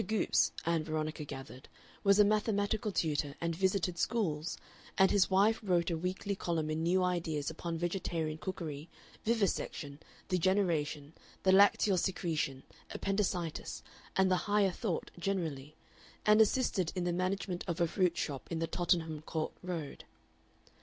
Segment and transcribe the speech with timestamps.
[0.03, 1.67] Goopes, Ann Veronica gathered,
[2.03, 4.57] was a mathematical tutor and visited schools,
[4.97, 8.89] and his wife wrote a weekly column in New Ideas upon vegetarian cookery,
[9.25, 13.83] vivisection, degeneration, the lacteal secretion, appendicitis,
[14.15, 15.75] and the Higher Thought generally,
[16.25, 20.05] and assisted in the management of a fruit shop in the Tottenham Court Road.